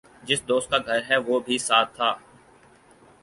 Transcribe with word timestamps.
جس 0.27 0.39
دوست 0.47 0.67
کا 0.71 0.77
گھر 0.87 0.99
ہےوہ 1.09 1.37
بھی 1.45 1.57
ساتھ 1.67 1.89
تھا۔ 1.95 2.09